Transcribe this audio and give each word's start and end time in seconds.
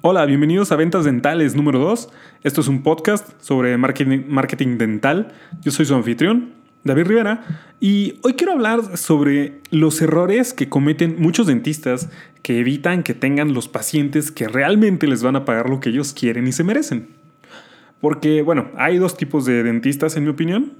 Hola, 0.00 0.24
bienvenidos 0.26 0.70
a 0.70 0.76
Ventas 0.76 1.04
Dentales 1.04 1.56
número 1.56 1.80
2. 1.80 2.08
Esto 2.44 2.60
es 2.60 2.68
un 2.68 2.84
podcast 2.84 3.32
sobre 3.42 3.76
marketing, 3.76 4.26
marketing, 4.28 4.78
dental. 4.78 5.32
Yo 5.60 5.72
soy 5.72 5.86
su 5.86 5.94
anfitrión, 5.96 6.52
David 6.84 7.06
Rivera, 7.06 7.64
y 7.80 8.14
hoy 8.22 8.34
quiero 8.34 8.52
hablar 8.52 8.96
sobre 8.96 9.60
los 9.72 10.00
errores 10.00 10.54
que 10.54 10.68
cometen 10.68 11.16
muchos 11.18 11.48
dentistas 11.48 12.10
que 12.42 12.60
evitan 12.60 13.02
que 13.02 13.14
tengan 13.14 13.54
los 13.54 13.66
pacientes 13.66 14.30
que 14.30 14.46
realmente 14.46 15.08
les 15.08 15.24
van 15.24 15.34
a 15.34 15.44
pagar 15.44 15.68
lo 15.68 15.80
que 15.80 15.90
ellos 15.90 16.12
quieren 16.12 16.46
y 16.46 16.52
se 16.52 16.62
merecen. 16.62 17.08
Porque, 18.00 18.42
bueno, 18.42 18.70
hay 18.76 18.98
dos 18.98 19.16
tipos 19.16 19.46
de 19.46 19.64
dentistas 19.64 20.16
en 20.16 20.22
mi 20.22 20.30
opinión 20.30 20.74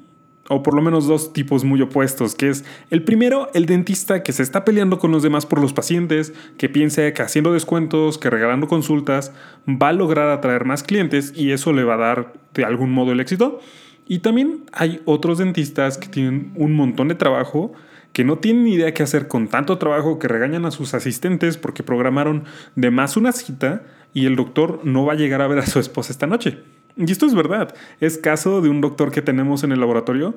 o 0.49 0.63
por 0.63 0.75
lo 0.75 0.83
menos 0.83 1.07
dos 1.07 1.33
tipos 1.33 1.65
muy 1.65 1.81
opuestos, 1.83 2.35
que 2.35 2.49
es 2.49 2.65
el 2.91 3.03
primero, 3.03 3.49
el 3.55 3.67
dentista 3.67 4.23
que 4.23 4.33
se 4.33 4.43
está 4.43 4.65
peleando 4.65 4.99
con 4.99 5.13
los 5.13 5.23
demás 5.23 5.47
por 5.47 5.61
los 5.61 5.73
pacientes, 5.73 6.33
que 6.57 6.69
piensa 6.69 7.13
que 7.13 7.23
haciendo 7.23 7.53
descuentos, 7.53 8.19
que 8.19 8.31
regalando 8.31 8.67
consultas, 8.67 9.33
va 9.69 9.89
a 9.89 9.93
lograr 9.93 10.29
atraer 10.31 10.65
más 10.65 10.83
clientes 10.83 11.33
y 11.37 11.53
eso 11.53 11.73
le 11.73 11.85
va 11.85 11.95
a 11.95 11.99
dar 11.99 12.33
de 12.55 12.65
algún 12.65 12.91
modo 12.91 13.13
el 13.13 13.21
éxito. 13.21 13.61
Y 14.07 14.21
también 14.21 14.65
hay 14.73 15.03
otros 15.05 15.39
dentistas 15.39 15.99
que 15.99 16.09
tienen 16.09 16.53
un 16.57 16.75
montón 16.75 17.09
de 17.09 17.15
trabajo, 17.15 17.75
que 18.15 18.25
no 18.25 18.39
tienen 18.39 18.65
ni 18.65 18.73
idea 18.73 18.95
qué 18.95 19.03
hacer 19.03 19.29
con 19.29 19.49
tanto 19.49 19.77
trabajo, 19.77 20.19
que 20.19 20.29
regañan 20.29 20.65
a 20.65 20.71
sus 20.71 20.95
asistentes 20.95 21.59
porque 21.59 21.83
programaron 21.83 22.45
de 22.75 22.91
más 22.91 23.19
una 23.19 23.33
cita 23.33 23.83
y 24.15 24.25
el 24.25 24.35
doctor 24.35 24.81
no 24.85 25.05
va 25.05 25.13
a 25.13 25.17
llegar 25.17 25.43
a 25.43 25.47
ver 25.47 25.59
a 25.59 25.67
su 25.67 25.79
esposa 25.79 26.11
esta 26.11 26.27
noche. 26.27 26.59
Y 26.99 27.11
esto 27.11 27.27
es 27.27 27.35
verdad. 27.35 27.75
Es 28.01 28.19
caso 28.19 28.61
de 28.61 28.69
un 28.69 28.81
doctor 28.81 29.13
que 29.13 29.23
tenemos 29.23 29.63
en 29.63 29.71
el 29.71 29.79
laboratorio. 29.79 30.35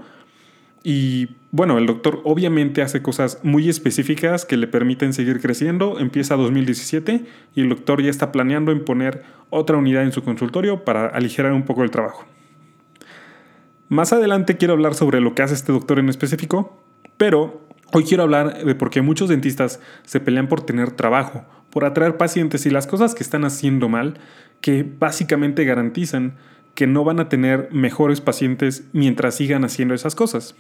Y 0.84 1.30
bueno, 1.52 1.78
el 1.78 1.88
doctor 1.88 2.22
obviamente 2.24 2.82
hace 2.82 3.02
cosas 3.02 3.40
muy 3.44 3.68
específicas 3.68 4.46
que 4.46 4.58
le 4.58 4.68
permiten 4.68 5.14
seguir 5.14 5.42
creciendo. 5.42 6.00
Empieza 6.00 6.36
2017 6.36 7.26
y 7.56 7.62
el 7.62 7.70
doctor 7.70 8.02
ya 8.02 8.10
está 8.10 8.32
planeando 8.32 8.72
en 8.72 8.86
poner 8.86 9.24
otra 9.50 9.78
unidad 9.78 10.04
en 10.04 10.12
su 10.12 10.24
consultorio 10.24 10.84
para 10.86 11.08
aligerar 11.08 11.52
un 11.54 11.64
poco 11.64 11.84
el 11.84 11.92
trabajo. 11.92 12.26
Más 13.90 14.14
adelante 14.14 14.58
quiero 14.58 14.74
hablar 14.74 14.94
sobre 14.94 15.20
lo 15.20 15.36
que 15.36 15.42
hace 15.42 15.56
este 15.56 15.72
doctor 15.72 16.00
en 16.00 16.10
específico, 16.10 16.82
pero 17.18 17.62
hoy 17.92 18.04
quiero 18.04 18.24
hablar 18.24 18.64
de 18.64 18.76
por 18.76 18.90
qué 18.90 19.02
muchos 19.02 19.30
dentistas 19.30 19.82
se 20.04 20.20
pelean 20.20 20.48
por 20.48 20.62
tener 20.62 20.92
trabajo, 20.92 21.44
por 21.72 21.86
atraer 21.86 22.18
pacientes 22.18 22.66
y 22.66 22.70
las 22.70 22.86
cosas 22.86 23.16
que 23.16 23.24
están 23.24 23.46
haciendo 23.46 23.90
mal, 23.90 24.20
que 24.62 24.84
básicamente 24.84 25.66
garantizan 25.66 26.36
que 26.76 26.88
no 26.88 27.04
van 27.04 27.20
a 27.20 27.30
tener 27.30 27.70
mejores 27.72 28.22
pacientes 28.22 28.84
mientras 28.94 29.36
sigan 29.36 29.64
haciendo 29.66 29.94
esas 29.94 30.16
cosas. 30.16 30.56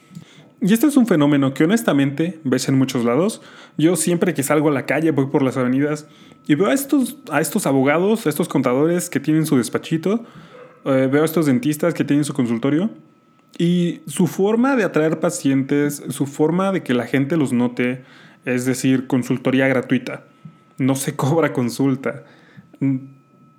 Y 0.62 0.74
este 0.74 0.88
es 0.88 0.96
un 0.96 1.08
fenómeno 1.08 1.54
que 1.54 1.64
honestamente 1.64 2.40
ves 2.44 2.70
en 2.70 2.78
muchos 2.78 3.04
lados. 3.04 3.42
Yo 3.78 3.96
siempre 3.96 4.34
que 4.34 4.44
salgo 4.44 4.70
a 4.70 4.72
la 4.72 4.86
calle, 4.86 5.12
voy 5.12 5.26
por 5.28 5.42
las 5.42 5.58
avenidas 5.58 6.08
y 6.48 6.56
veo 6.56 6.68
a 6.68 6.74
estos, 6.74 7.18
a 7.32 7.42
estos 7.42 7.66
abogados, 7.66 8.26
a 8.28 8.30
estos 8.30 8.48
contadores 8.48 9.10
que 9.10 9.20
tienen 9.20 9.46
su 9.46 9.58
despachito, 9.58 10.24
eh, 10.86 11.10
veo 11.12 11.24
a 11.24 11.26
estos 11.26 11.48
dentistas 11.48 11.94
que 11.94 12.04
tienen 12.04 12.26
su 12.26 12.34
consultorio 12.34 12.92
y 13.58 14.02
su 14.06 14.28
forma 14.28 14.76
de 14.76 14.84
atraer 14.84 15.20
pacientes, 15.20 16.04
su 16.10 16.28
forma 16.28 16.72
de 16.72 16.84
que 16.84 16.94
la 16.94 17.06
gente 17.06 17.38
los 17.38 17.54
note, 17.54 18.04
es 18.46 18.66
decir, 18.66 19.08
consultoría 19.08 19.68
gratuita. 19.68 20.26
No 20.82 20.96
se 20.96 21.16
cobra 21.16 21.54
consulta 21.54 22.24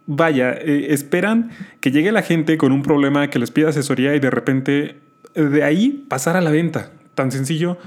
vaya, 0.06 0.52
eh, 0.52 0.86
esperan 0.90 1.50
que 1.80 1.90
llegue 1.90 2.12
la 2.12 2.22
gente 2.22 2.58
con 2.58 2.72
un 2.72 2.82
problema 2.82 3.28
que 3.28 3.38
les 3.38 3.50
pida 3.50 3.68
asesoría 3.68 4.14
y 4.14 4.20
de 4.20 4.30
repente 4.30 5.00
de 5.34 5.62
ahí 5.62 6.04
pasar 6.08 6.36
a 6.36 6.40
la 6.40 6.50
venta. 6.50 6.90
Tan 7.14 7.30
sencillo. 7.30 7.78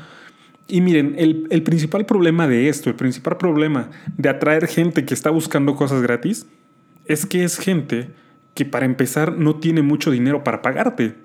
Y 0.67 0.81
miren, 0.81 1.15
el, 1.17 1.47
el, 1.51 1.61
principal 1.63 2.05
problema 2.05 2.47
de 2.47 2.69
esto, 2.69 2.89
el 2.89 2.95
principal 2.95 3.37
problema 3.37 3.89
de 4.17 4.29
atraer 4.29 4.67
gente 4.67 5.05
que 5.05 5.13
está 5.13 5.29
buscando 5.29 5.75
cosas 5.75 6.01
gratis, 6.01 6.47
es 7.05 7.25
que 7.25 7.43
es 7.43 7.59
gente 7.59 8.09
que 8.55 8.65
para 8.65 8.85
empezar 8.85 9.37
no 9.37 9.57
tiene 9.57 9.83
mucho 9.83 10.09
dinero 10.09 10.43
para 10.43 10.61
pagarte. 10.61 11.15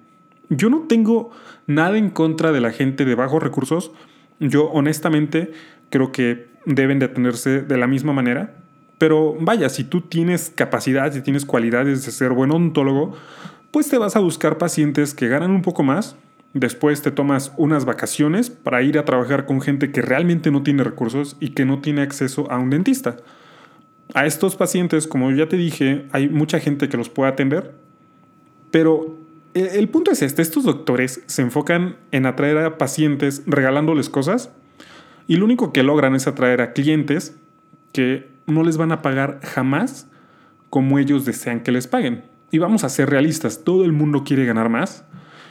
Yo 0.50 0.68
no 0.68 0.80
tengo 0.88 1.30
nada 1.66 1.96
en 1.96 2.10
contra 2.10 2.52
de 2.52 2.60
la 2.60 2.72
gente 2.72 3.04
de 3.04 3.14
bajos 3.14 3.42
recursos. 3.42 3.92
Yo 4.40 4.70
honestamente 4.70 5.52
creo 5.90 6.12
que 6.12 6.48
deben 6.64 6.98
de 6.98 7.06
atenderse 7.06 7.62
de 7.62 7.76
la 7.76 7.86
misma 7.86 8.12
manera. 8.12 8.56
Pero 8.98 9.36
vaya, 9.40 9.68
si 9.68 9.84
tú 9.84 10.02
tienes 10.02 10.52
capacidad, 10.54 11.12
si 11.12 11.22
tienes 11.22 11.44
cualidades 11.44 12.04
de 12.04 12.12
ser 12.12 12.32
buen 12.32 12.50
ontólogo, 12.50 13.16
pues 13.70 13.88
te 13.88 13.98
vas 13.98 14.16
a 14.16 14.20
buscar 14.20 14.58
pacientes 14.58 15.14
que 15.14 15.28
ganan 15.28 15.52
un 15.52 15.62
poco 15.62 15.82
más. 15.82 16.16
Después 16.52 17.00
te 17.00 17.10
tomas 17.10 17.52
unas 17.56 17.84
vacaciones 17.84 18.50
para 18.50 18.82
ir 18.82 18.98
a 18.98 19.04
trabajar 19.04 19.46
con 19.46 19.60
gente 19.60 19.92
que 19.92 20.02
realmente 20.02 20.50
no 20.50 20.62
tiene 20.62 20.82
recursos 20.82 21.36
y 21.38 21.50
que 21.50 21.64
no 21.64 21.80
tiene 21.80 22.02
acceso 22.02 22.50
a 22.50 22.58
un 22.58 22.70
dentista. 22.70 23.16
A 24.14 24.26
estos 24.26 24.56
pacientes, 24.56 25.06
como 25.06 25.30
ya 25.30 25.48
te 25.48 25.56
dije, 25.56 26.06
hay 26.10 26.28
mucha 26.28 26.58
gente 26.58 26.88
que 26.88 26.96
los 26.96 27.08
puede 27.08 27.30
atender, 27.30 27.72
pero 28.72 29.19
el 29.54 29.88
punto 29.88 30.10
es 30.10 30.22
este, 30.22 30.42
estos 30.42 30.64
doctores 30.64 31.22
se 31.26 31.42
enfocan 31.42 31.96
en 32.12 32.26
atraer 32.26 32.58
a 32.58 32.78
pacientes 32.78 33.42
regalándoles 33.46 34.08
cosas 34.08 34.50
y 35.26 35.36
lo 35.36 35.44
único 35.44 35.72
que 35.72 35.82
logran 35.82 36.14
es 36.14 36.26
atraer 36.26 36.60
a 36.60 36.72
clientes 36.72 37.36
que 37.92 38.28
no 38.46 38.62
les 38.62 38.76
van 38.76 38.92
a 38.92 39.02
pagar 39.02 39.40
jamás 39.42 40.08
como 40.70 40.98
ellos 40.98 41.24
desean 41.24 41.60
que 41.60 41.72
les 41.72 41.86
paguen. 41.86 42.24
Y 42.50 42.58
vamos 42.58 42.84
a 42.84 42.88
ser 42.88 43.10
realistas, 43.10 43.64
todo 43.64 43.84
el 43.84 43.92
mundo 43.92 44.24
quiere 44.24 44.44
ganar 44.44 44.68
más. 44.68 45.04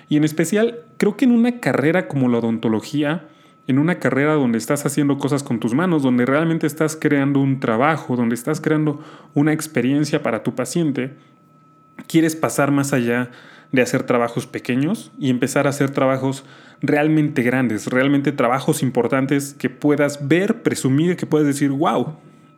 Y 0.08 0.18
en 0.18 0.24
especial, 0.24 0.80
creo 0.98 1.16
que 1.16 1.26
en 1.26 1.32
una 1.32 1.60
carrera 1.60 2.08
como 2.08 2.30
la 2.30 2.40
odontología, 2.40 3.28
en 3.68 3.78
una 3.80 4.00
carrera 4.00 4.34
donde 4.34 4.58
estás 4.58 4.86
haciendo 4.86 5.18
cosas 5.18 5.44
con 5.44 5.60
tus 5.60 5.74
manos, 5.74 6.02
donde 6.02 6.26
realmente 6.26 6.66
estás 6.66 6.96
creando 6.96 7.40
un 7.40 7.60
trabajo, 7.60 8.16
donde 8.16 8.36
estás 8.36 8.60
creando 8.60 9.02
una 9.34 9.54
experiencia 9.54 10.24
para 10.24 10.44
tu 10.44 10.56
paciente, 10.56 11.16
quieres 12.08 12.36
pasar 12.36 12.72
más 12.72 12.94
allá 12.94 13.30
de 13.72 13.82
hacer 13.82 14.04
trabajos 14.04 14.48
pequeños 14.48 15.12
y 15.20 15.30
empezar 15.30 15.68
a 15.68 15.70
hacer 15.70 15.92
trabajos 15.92 16.44
realmente 16.82 17.44
grandes, 17.44 17.88
realmente 17.88 18.32
trabajos 18.32 18.82
importantes 18.82 19.54
que 19.54 19.70
puedas 19.70 20.28
ver, 20.28 20.64
presumir, 20.64 21.18
que 21.18 21.26
puedas 21.26 21.48
decir, 21.48 21.70
wow, 21.72 22.16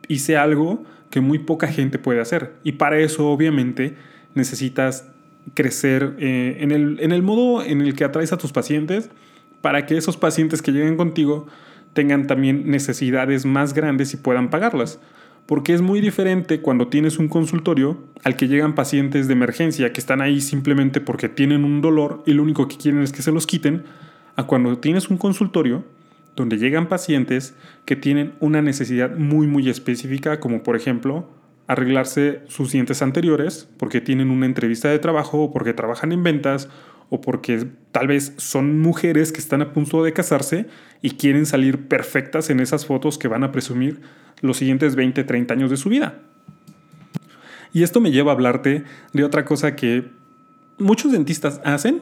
hice 0.08 0.36
algo 0.36 0.84
que 1.10 1.20
muy 1.20 1.38
poca 1.38 1.66
gente 1.66 1.98
puede 1.98 2.20
hacer. 2.20 2.54
Y 2.62 2.72
para 2.72 2.98
eso, 2.98 3.28
obviamente, 3.28 3.96
necesitas 4.34 5.06
crecer 5.54 6.14
eh, 6.18 6.58
en, 6.60 6.70
el, 6.70 6.98
en 7.00 7.12
el 7.12 7.22
modo 7.22 7.62
en 7.62 7.80
el 7.82 7.94
que 7.94 8.04
atraes 8.04 8.32
a 8.32 8.38
tus 8.38 8.52
pacientes 8.52 9.10
para 9.60 9.86
que 9.86 9.96
esos 9.96 10.16
pacientes 10.16 10.62
que 10.62 10.72
lleguen 10.72 10.96
contigo 10.96 11.46
tengan 11.92 12.26
también 12.26 12.70
necesidades 12.70 13.44
más 13.44 13.74
grandes 13.74 14.14
y 14.14 14.16
puedan 14.16 14.48
pagarlas. 14.48 14.98
Porque 15.46 15.74
es 15.74 15.82
muy 15.82 16.00
diferente 16.00 16.60
cuando 16.60 16.88
tienes 16.88 17.18
un 17.18 17.28
consultorio 17.28 17.98
al 18.24 18.36
que 18.36 18.48
llegan 18.48 18.74
pacientes 18.74 19.26
de 19.26 19.32
emergencia 19.32 19.92
que 19.92 20.00
están 20.00 20.20
ahí 20.20 20.40
simplemente 20.40 21.00
porque 21.00 21.28
tienen 21.28 21.64
un 21.64 21.80
dolor 21.80 22.22
y 22.26 22.32
lo 22.32 22.42
único 22.42 22.68
que 22.68 22.76
quieren 22.76 23.02
es 23.02 23.12
que 23.12 23.22
se 23.22 23.32
los 23.32 23.46
quiten, 23.46 23.84
a 24.36 24.44
cuando 24.46 24.78
tienes 24.78 25.08
un 25.10 25.18
consultorio 25.18 25.84
donde 26.36 26.56
llegan 26.56 26.88
pacientes 26.88 27.54
que 27.84 27.96
tienen 27.96 28.32
una 28.40 28.62
necesidad 28.62 29.16
muy 29.16 29.46
muy 29.46 29.68
específica, 29.68 30.40
como 30.40 30.62
por 30.62 30.76
ejemplo 30.76 31.28
arreglarse 31.66 32.42
sus 32.48 32.72
dientes 32.72 33.02
anteriores 33.02 33.68
porque 33.78 34.00
tienen 34.00 34.30
una 34.30 34.46
entrevista 34.46 34.88
de 34.88 34.98
trabajo 34.98 35.44
o 35.44 35.52
porque 35.52 35.74
trabajan 35.74 36.12
en 36.12 36.22
ventas 36.22 36.68
o 37.12 37.20
porque 37.20 37.66
tal 37.90 38.06
vez 38.06 38.32
son 38.38 38.80
mujeres 38.80 39.32
que 39.32 39.38
están 39.38 39.60
a 39.60 39.74
punto 39.74 40.02
de 40.02 40.14
casarse 40.14 40.66
y 41.02 41.10
quieren 41.10 41.44
salir 41.44 41.86
perfectas 41.86 42.48
en 42.48 42.58
esas 42.58 42.86
fotos 42.86 43.18
que 43.18 43.28
van 43.28 43.44
a 43.44 43.52
presumir 43.52 44.00
los 44.40 44.56
siguientes 44.56 44.96
20, 44.96 45.22
30 45.22 45.52
años 45.52 45.70
de 45.70 45.76
su 45.76 45.90
vida. 45.90 46.20
Y 47.74 47.82
esto 47.82 48.00
me 48.00 48.12
lleva 48.12 48.32
a 48.32 48.34
hablarte 48.34 48.84
de 49.12 49.24
otra 49.24 49.44
cosa 49.44 49.76
que 49.76 50.10
muchos 50.78 51.12
dentistas 51.12 51.60
hacen 51.64 52.00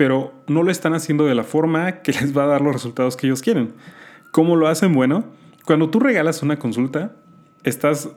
pero 0.00 0.32
no 0.46 0.62
lo 0.62 0.70
están 0.70 0.94
haciendo 0.94 1.26
de 1.26 1.34
la 1.34 1.44
forma 1.44 2.00
que 2.00 2.12
les 2.20 2.34
va 2.34 2.44
a 2.44 2.46
dar 2.46 2.62
los 2.62 2.72
resultados 2.72 3.18
que 3.18 3.26
ellos 3.26 3.42
quieren. 3.42 3.74
¿Cómo 4.30 4.56
lo 4.56 4.66
hacen? 4.66 4.94
Bueno, 4.94 5.26
cuando 5.66 5.90
tú 5.90 6.00
regalas 6.00 6.42
una 6.42 6.58
consulta, 6.58 7.12
estás, 7.64 8.08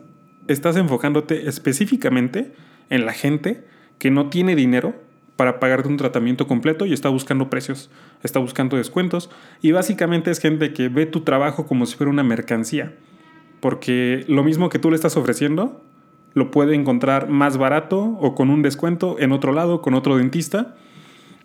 estás 0.48 0.78
enfocándote 0.78 1.46
específicamente 1.46 2.54
en 2.88 3.04
la 3.04 3.12
gente 3.12 3.66
que 3.98 4.10
no 4.10 4.30
tiene 4.30 4.56
dinero 4.56 4.94
para 5.36 5.58
pagarte 5.58 5.88
un 5.88 5.96
tratamiento 5.96 6.46
completo 6.46 6.86
y 6.86 6.92
está 6.92 7.08
buscando 7.08 7.50
precios, 7.50 7.90
está 8.22 8.38
buscando 8.38 8.76
descuentos 8.76 9.30
y 9.62 9.72
básicamente 9.72 10.30
es 10.30 10.38
gente 10.38 10.72
que 10.72 10.88
ve 10.88 11.06
tu 11.06 11.22
trabajo 11.22 11.66
como 11.66 11.86
si 11.86 11.96
fuera 11.96 12.10
una 12.10 12.22
mercancía, 12.22 12.94
porque 13.60 14.24
lo 14.28 14.44
mismo 14.44 14.68
que 14.68 14.78
tú 14.78 14.90
le 14.90 14.96
estás 14.96 15.16
ofreciendo, 15.16 15.82
lo 16.34 16.50
puede 16.50 16.74
encontrar 16.74 17.28
más 17.28 17.56
barato 17.56 18.00
o 18.20 18.34
con 18.34 18.50
un 18.50 18.62
descuento 18.62 19.16
en 19.18 19.32
otro 19.32 19.52
lado, 19.52 19.82
con 19.82 19.94
otro 19.94 20.16
dentista, 20.16 20.76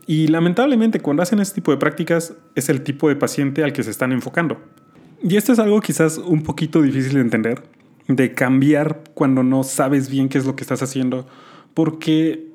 y 0.06 0.28
lamentablemente 0.28 1.00
cuando 1.00 1.22
hacen 1.22 1.40
este 1.40 1.56
tipo 1.56 1.72
de 1.72 1.78
prácticas 1.78 2.36
es 2.56 2.70
el 2.70 2.82
tipo 2.82 3.10
de 3.10 3.16
paciente 3.16 3.64
al 3.64 3.74
que 3.74 3.84
se 3.84 3.92
están 3.92 4.12
enfocando. 4.12 4.58
Y 5.22 5.36
esto 5.36 5.54
es 5.54 5.60
algo 5.60 5.82
quizás 5.82 6.18
un 6.18 6.42
poquito 6.44 6.82
difícil 6.82 7.14
de 7.14 7.22
entender, 7.22 7.64
de 8.08 8.34
cambiar 8.34 9.04
cuando 9.14 9.44
no 9.44 9.64
sabes 9.64 10.10
bien 10.10 10.30
qué 10.30 10.40
es 10.40 10.46
lo 10.46 10.56
que 10.56 10.64
estás 10.64 10.82
haciendo, 10.82 11.28
porque 11.76 12.49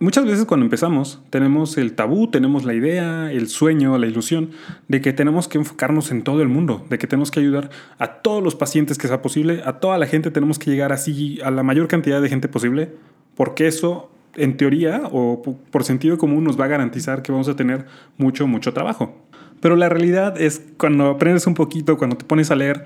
muchas 0.00 0.24
veces 0.24 0.44
cuando 0.44 0.64
empezamos 0.64 1.20
tenemos 1.30 1.76
el 1.78 1.94
tabú, 1.94 2.28
tenemos 2.28 2.64
la 2.64 2.74
idea, 2.74 3.30
el 3.32 3.48
sueño, 3.48 3.96
la 3.98 4.06
ilusión 4.06 4.50
de 4.88 5.00
que 5.00 5.12
tenemos 5.12 5.48
que 5.48 5.58
enfocarnos 5.58 6.10
en 6.10 6.22
todo 6.22 6.42
el 6.42 6.48
mundo, 6.48 6.84
de 6.88 6.98
que 6.98 7.06
tenemos 7.06 7.30
que 7.30 7.40
ayudar 7.40 7.70
a 7.98 8.14
todos 8.14 8.42
los 8.42 8.54
pacientes 8.54 8.98
que 8.98 9.08
sea 9.08 9.22
posible, 9.22 9.62
a 9.64 9.80
toda 9.80 9.98
la 9.98 10.06
gente 10.06 10.30
tenemos 10.30 10.58
que 10.58 10.70
llegar 10.70 10.92
así 10.92 11.40
a 11.42 11.50
la 11.50 11.62
mayor 11.62 11.88
cantidad 11.88 12.20
de 12.22 12.28
gente 12.28 12.48
posible, 12.48 12.90
porque 13.34 13.66
eso 13.66 14.10
en 14.34 14.56
teoría 14.56 15.02
o 15.10 15.42
por 15.70 15.84
sentido 15.84 16.18
común 16.18 16.44
nos 16.44 16.58
va 16.58 16.66
a 16.66 16.68
garantizar 16.68 17.22
que 17.22 17.32
vamos 17.32 17.48
a 17.48 17.56
tener 17.56 17.86
mucho, 18.16 18.46
mucho 18.46 18.72
trabajo. 18.72 19.16
Pero 19.60 19.76
la 19.76 19.88
realidad 19.88 20.40
es 20.40 20.62
cuando 20.76 21.08
aprendes 21.08 21.46
un 21.46 21.54
poquito, 21.54 21.98
cuando 21.98 22.16
te 22.16 22.24
pones 22.24 22.50
a 22.50 22.56
leer, 22.56 22.84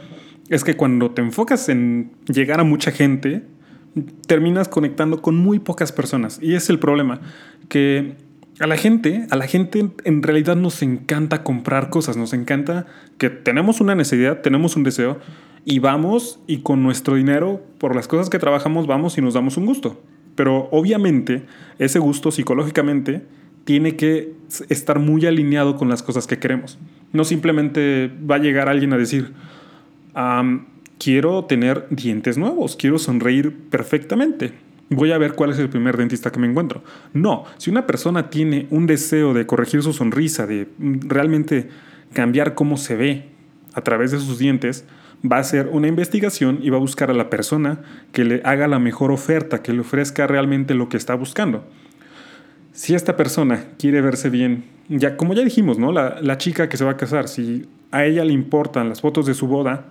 es 0.49 0.65
que 0.65 0.77
cuando 0.77 1.11
te 1.11 1.23
enfocas 1.23 1.69
en 1.69 2.13
llegar 2.27 2.61
a 2.61 2.65
mucha 2.65 2.91
gente, 2.91 3.43
terminas 4.27 4.69
conectando 4.69 5.23
con 5.23 5.37
muy 5.37 5.59
pocas 5.59 5.93
personas. 5.93 6.39
Y 6.41 6.55
es 6.55 6.71
el 6.71 6.79
problema, 6.79 7.21
que 7.69 8.17
a 8.61 8.67
la 8.67 8.77
gente, 8.77 9.27
a 9.31 9.37
la 9.37 9.47
gente 9.47 9.91
en 10.05 10.23
realidad 10.23 10.57
nos 10.57 10.83
encanta 10.83 11.43
comprar 11.43 11.91
cosas, 11.91 12.17
nos 12.17 12.33
encanta 12.33 12.87
que 13.19 13.31
tenemos 13.31 13.81
una 13.81 13.95
necesidad, 13.95 14.41
tenemos 14.41 14.77
un 14.77 14.85
deseo 14.85 15.19
y 15.65 15.79
vamos 15.79 16.41
y 16.47 16.59
con 16.59 16.83
nuestro 16.83 17.17
dinero, 17.17 17.63
por 17.79 17.95
las 17.95 18.09
cosas 18.09 18.31
que 18.31 18.39
trabajamos, 18.39 18.87
vamos 18.87 19.19
y 19.19 19.23
nos 19.23 19.35
damos 19.35 19.57
un 19.57 19.67
gusto. 19.67 20.01
Pero 20.35 20.69
obviamente 20.71 21.45
ese 21.79 21.99
gusto 21.99 22.31
psicológicamente 22.31 23.27
tiene 23.65 23.97
que 23.97 24.35
estar 24.69 24.99
muy 24.99 25.25
alineado 25.27 25.77
con 25.77 25.89
las 25.89 26.03
cosas 26.03 26.27
que 26.27 26.39
queremos. 26.39 26.79
No 27.13 27.25
simplemente 27.25 28.11
va 28.29 28.37
a 28.37 28.39
llegar 28.39 28.69
alguien 28.69 28.93
a 28.93 28.99
decir, 28.99 29.33
quiero 31.03 31.45
tener 31.47 31.87
dientes 31.91 32.39
nuevos, 32.39 32.77
quiero 32.77 32.99
sonreír 32.99 33.57
perfectamente. 33.71 34.53
Voy 34.89 35.11
a 35.11 35.19
ver 35.19 35.33
cuál 35.33 35.51
es 35.51 35.59
el 35.59 35.69
primer 35.69 35.97
dentista 35.97 36.31
que 36.31 36.39
me 36.39 36.47
encuentro. 36.47 36.85
No, 37.13 37.45
si 37.57 37.71
una 37.71 37.87
persona 37.87 38.31
tiene 38.31 38.67
un 38.71 38.87
deseo 38.87 39.35
de 39.35 39.47
corregir 39.47 39.83
su 39.83 39.93
sonrisa, 39.93 40.47
de 40.47 40.69
realmente 40.79 41.69
cambiar 42.13 42.55
cómo 42.55 42.77
se 42.77 42.95
ve 42.95 43.25
a 43.75 43.81
través 43.81 44.13
de 44.13 44.21
sus 44.21 44.39
dientes, 44.39 44.85
va 45.31 45.39
a 45.39 45.41
hacer 45.41 45.69
una 45.73 45.89
investigación 45.89 46.61
y 46.63 46.71
va 46.71 46.77
a 46.77 46.81
buscar 46.81 47.11
a 47.11 47.15
la 47.15 47.31
persona 47.31 47.81
que 48.13 48.25
le 48.25 48.43
haga 48.45 48.69
la 48.69 48.79
mejor 48.79 49.11
oferta, 49.11 49.63
que 49.63 49.73
le 49.73 49.81
ofrezca 49.81 50.27
realmente 50.27 50.75
lo 50.75 50.89
que 50.89 50.99
está 50.99 51.15
buscando. 51.15 51.65
Si 52.73 52.95
esta 52.95 53.17
persona 53.17 53.65
quiere 53.79 54.03
verse 54.03 54.31
bien, 54.31 54.65
ya 54.89 55.17
como 55.17 55.35
ya 55.35 55.43
dijimos, 55.43 55.79
¿no? 55.79 55.91
La, 55.91 56.21
la 56.21 56.39
chica 56.39 56.69
que 56.69 56.77
se 56.77 56.85
va 56.85 56.93
a 56.93 56.97
casar, 56.97 57.29
si 57.29 57.67
a 57.91 58.05
ella 58.05 58.25
le 58.25 58.33
importan 58.33 58.89
las 58.89 59.01
fotos 59.01 59.27
de 59.27 59.35
su 59.35 59.47
boda, 59.47 59.87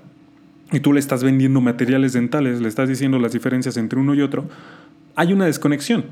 y 0.71 0.79
tú 0.79 0.93
le 0.93 0.99
estás 0.99 1.23
vendiendo 1.23 1.61
materiales 1.61 2.13
dentales, 2.13 2.61
le 2.61 2.67
estás 2.67 2.87
diciendo 2.87 3.19
las 3.19 3.33
diferencias 3.33 3.77
entre 3.77 3.99
uno 3.99 4.15
y 4.15 4.21
otro, 4.21 4.49
hay 5.15 5.33
una 5.33 5.45
desconexión. 5.45 6.05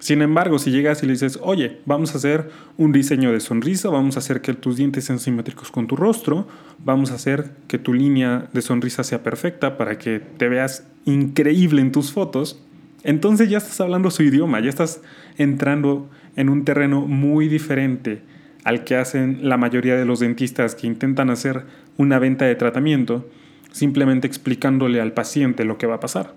Sin 0.00 0.22
embargo, 0.22 0.60
si 0.60 0.70
llegas 0.70 1.02
y 1.02 1.06
le 1.06 1.12
dices, 1.12 1.40
oye, 1.42 1.80
vamos 1.84 2.14
a 2.14 2.18
hacer 2.18 2.50
un 2.76 2.92
diseño 2.92 3.32
de 3.32 3.40
sonrisa, 3.40 3.90
vamos 3.90 4.16
a 4.16 4.20
hacer 4.20 4.40
que 4.40 4.54
tus 4.54 4.76
dientes 4.76 5.04
sean 5.04 5.18
simétricos 5.18 5.72
con 5.72 5.88
tu 5.88 5.96
rostro, 5.96 6.46
vamos 6.84 7.10
a 7.10 7.14
hacer 7.14 7.50
que 7.66 7.78
tu 7.78 7.92
línea 7.92 8.48
de 8.52 8.62
sonrisa 8.62 9.02
sea 9.02 9.24
perfecta 9.24 9.76
para 9.76 9.98
que 9.98 10.20
te 10.20 10.48
veas 10.48 10.86
increíble 11.04 11.80
en 11.82 11.90
tus 11.90 12.12
fotos, 12.12 12.62
entonces 13.02 13.50
ya 13.50 13.58
estás 13.58 13.80
hablando 13.80 14.10
su 14.10 14.22
idioma, 14.22 14.60
ya 14.60 14.68
estás 14.68 15.02
entrando 15.36 16.08
en 16.36 16.48
un 16.48 16.64
terreno 16.64 17.00
muy 17.06 17.48
diferente 17.48 18.22
al 18.62 18.84
que 18.84 18.96
hacen 18.96 19.48
la 19.48 19.56
mayoría 19.56 19.96
de 19.96 20.04
los 20.04 20.20
dentistas 20.20 20.76
que 20.76 20.86
intentan 20.86 21.30
hacer 21.30 21.64
una 21.96 22.20
venta 22.20 22.44
de 22.44 22.54
tratamiento 22.54 23.28
simplemente 23.72 24.26
explicándole 24.26 25.00
al 25.00 25.12
paciente 25.12 25.64
lo 25.64 25.78
que 25.78 25.86
va 25.86 25.96
a 25.96 26.00
pasar. 26.00 26.34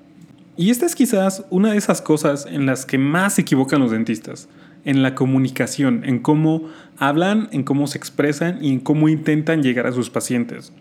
Y 0.57 0.69
esta 0.69 0.86
es 0.86 0.95
quizás 0.95 1.45
una 1.50 1.72
de 1.72 1.78
esas 1.78 2.01
cosas 2.01 2.45
en 2.45 2.66
las 2.66 2.86
que 2.86 2.98
más 2.98 3.36
se 3.36 3.42
equivocan 3.42 3.81
los 3.81 3.92
dentistas, 3.92 4.50
en 4.83 5.01
la 5.01 5.16
comunicación, 5.16 6.04
en 6.06 6.19
cómo 6.19 6.69
hablan, 6.98 7.50
en 7.51 7.63
cómo 7.63 7.88
se 7.88 7.98
expresan 7.98 8.63
y 8.63 8.74
en 8.74 8.80
cómo 8.80 9.10
intentan 9.10 9.63
llegar 9.63 9.88
a 9.88 9.92
sus 9.92 10.10
pacientes. 10.10 10.74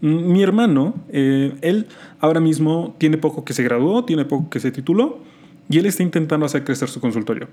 Mm, 0.00 0.32
mi 0.32 0.42
hermano, 0.42 0.94
eh, 1.08 1.54
él 1.62 1.86
ahora 2.20 2.40
mismo 2.40 2.94
tiene 2.98 3.18
poco 3.18 3.44
que 3.44 3.54
se 3.54 3.62
graduó, 3.62 4.04
tiene 4.04 4.24
poco 4.24 4.50
que 4.50 4.60
se 4.60 4.70
tituló 4.70 5.20
y 5.68 5.78
él 5.78 5.86
está 5.86 6.02
intentando 6.02 6.46
hacer 6.46 6.64
crecer 6.64 6.88
su 6.88 7.00
consultorio. 7.00 7.48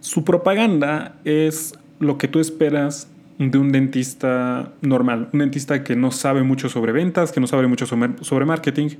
Su 0.00 0.24
propaganda 0.24 1.16
es 1.24 1.74
lo 2.00 2.18
que 2.18 2.26
tú 2.26 2.40
esperas 2.40 3.08
de 3.50 3.58
un 3.58 3.72
dentista 3.72 4.72
normal, 4.80 5.28
un 5.32 5.40
dentista 5.40 5.82
que 5.84 5.96
no 5.96 6.10
sabe 6.10 6.42
mucho 6.42 6.68
sobre 6.68 6.92
ventas, 6.92 7.32
que 7.32 7.40
no 7.40 7.46
sabe 7.46 7.66
mucho 7.66 7.86
sobre, 7.86 8.46
marketing, 8.46 8.90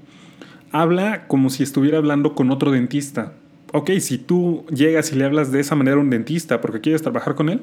habla 0.72 1.26
como 1.26 1.50
si 1.50 1.62
estuviera 1.62 1.98
hablando 1.98 2.34
con 2.34 2.50
otro 2.50 2.70
dentista. 2.70 3.32
Ok, 3.72 3.90
si 4.00 4.18
tú 4.18 4.64
llegas 4.70 5.12
y 5.12 5.16
le 5.16 5.24
hablas 5.24 5.52
de 5.52 5.60
esa 5.60 5.74
manera 5.74 5.96
a 5.96 6.00
un 6.00 6.10
dentista 6.10 6.60
porque 6.60 6.80
quieres 6.80 7.02
trabajar 7.02 7.34
con 7.34 7.48
él, 7.48 7.62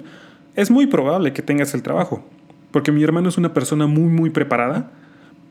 es 0.55 0.71
muy 0.71 0.87
probable 0.87 1.33
que 1.33 1.41
tengas 1.41 1.73
el 1.73 1.83
trabajo. 1.83 2.23
Porque 2.71 2.91
mi 2.91 3.03
hermano 3.03 3.29
es 3.29 3.37
una 3.37 3.53
persona 3.53 3.87
muy, 3.87 4.09
muy 4.09 4.29
preparada, 4.29 4.91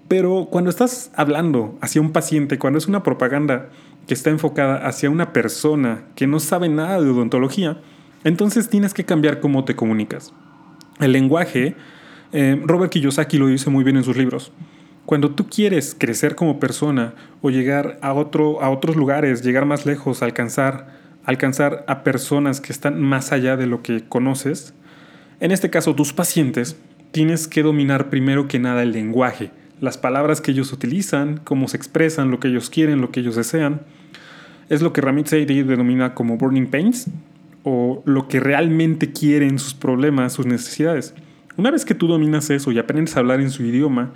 pero 0.08 0.48
cuando 0.50 0.70
estás 0.70 1.10
hablando 1.14 1.76
hacia 1.80 2.00
un 2.00 2.12
paciente, 2.12 2.58
cuando 2.58 2.78
es 2.78 2.88
una 2.88 3.02
propaganda 3.02 3.68
que 4.06 4.14
está 4.14 4.30
enfocada 4.30 4.86
hacia 4.86 5.10
una 5.10 5.32
persona 5.32 6.04
que 6.14 6.26
no 6.26 6.40
sabe 6.40 6.68
nada 6.68 7.00
de 7.00 7.10
odontología, 7.10 7.78
entonces 8.24 8.68
tienes 8.68 8.94
que 8.94 9.04
cambiar 9.04 9.40
cómo 9.40 9.64
te 9.64 9.76
comunicas. 9.76 10.32
El 11.00 11.12
lenguaje, 11.12 11.76
eh, 12.32 12.60
Robert 12.64 12.92
Kiyosaki 12.92 13.38
lo 13.38 13.46
dice 13.46 13.70
muy 13.70 13.84
bien 13.84 13.96
en 13.96 14.04
sus 14.04 14.16
libros. 14.16 14.52
Cuando 15.06 15.30
tú 15.30 15.48
quieres 15.48 15.96
crecer 15.98 16.34
como 16.34 16.60
persona 16.60 17.14
o 17.40 17.50
llegar 17.50 17.98
a, 18.02 18.12
otro, 18.12 18.60
a 18.60 18.70
otros 18.70 18.96
lugares, 18.96 19.42
llegar 19.42 19.64
más 19.64 19.86
lejos, 19.86 20.22
alcanzar, 20.22 20.88
alcanzar 21.24 21.84
a 21.86 22.02
personas 22.02 22.60
que 22.60 22.72
están 22.72 23.00
más 23.00 23.32
allá 23.32 23.56
de 23.56 23.66
lo 23.66 23.82
que 23.82 24.04
conoces, 24.06 24.74
en 25.40 25.52
este 25.52 25.70
caso 25.70 25.94
tus 25.94 26.12
pacientes, 26.12 26.76
tienes 27.12 27.48
que 27.48 27.62
dominar 27.62 28.10
primero 28.10 28.48
que 28.48 28.58
nada 28.58 28.82
el 28.82 28.92
lenguaje, 28.92 29.50
las 29.80 29.96
palabras 29.96 30.40
que 30.40 30.50
ellos 30.50 30.72
utilizan, 30.72 31.40
cómo 31.44 31.68
se 31.68 31.76
expresan, 31.76 32.30
lo 32.30 32.40
que 32.40 32.48
ellos 32.48 32.68
quieren, 32.68 33.00
lo 33.00 33.10
que 33.10 33.20
ellos 33.20 33.36
desean. 33.36 33.82
Es 34.68 34.82
lo 34.82 34.92
que 34.92 35.00
Ramit 35.00 35.28
Seidi 35.28 35.62
denomina 35.62 36.14
como 36.14 36.36
burning 36.36 36.66
pains, 36.66 37.06
o 37.64 38.02
lo 38.04 38.28
que 38.28 38.40
realmente 38.40 39.12
quieren 39.12 39.58
sus 39.58 39.74
problemas, 39.74 40.32
sus 40.32 40.46
necesidades. 40.46 41.14
Una 41.56 41.70
vez 41.70 41.84
que 41.84 41.94
tú 41.94 42.06
dominas 42.06 42.50
eso 42.50 42.70
y 42.70 42.78
aprendes 42.78 43.16
a 43.16 43.20
hablar 43.20 43.40
en 43.40 43.50
su 43.50 43.64
idioma, 43.64 44.12